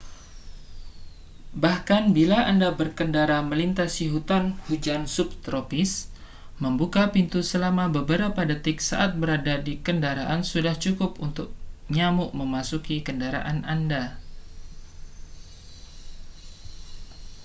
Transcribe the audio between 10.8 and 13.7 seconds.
cukup untuk nyamuk memasuki kendaraan